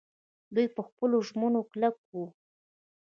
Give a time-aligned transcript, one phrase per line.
[0.55, 2.25] دوی په خپلو ژمنو کلک وو.